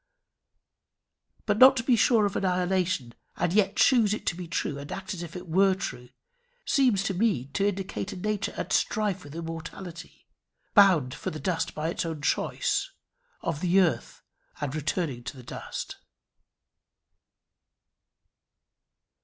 But 1.45 1.59
not 1.59 1.77
to 1.77 1.83
be 1.83 1.95
sure 1.95 2.25
of 2.25 2.35
annihilation, 2.35 3.13
and 3.37 3.53
yet 3.53 3.75
choose 3.75 4.15
it 4.15 4.25
to 4.25 4.35
be 4.35 4.47
true, 4.47 4.79
and 4.79 4.91
act 4.91 5.13
as 5.13 5.21
if 5.21 5.35
it 5.35 5.47
were 5.47 5.75
true, 5.75 6.09
seems 6.65 7.03
to 7.03 7.13
me 7.13 7.49
to 7.53 7.67
indicate 7.67 8.11
a 8.11 8.15
nature 8.15 8.51
at 8.57 8.73
strife 8.73 9.23
with 9.23 9.35
immortality 9.35 10.27
bound 10.73 11.13
for 11.13 11.29
the 11.29 11.39
dust 11.39 11.75
by 11.75 11.89
its 11.89 12.03
own 12.03 12.23
choice 12.23 12.89
of 13.43 13.61
the 13.61 13.79
earth, 13.79 14.23
and 14.59 14.73
returning 14.73 15.23
to 15.25 15.37
the 15.37 15.43
dust." 15.43 15.97